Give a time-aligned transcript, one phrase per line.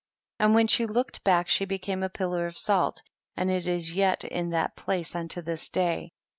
[0.39, 0.43] 53.
[0.45, 3.03] And when slie looked back she became a piUar of salt,
[3.37, 6.11] and it is yet in that place unto this day.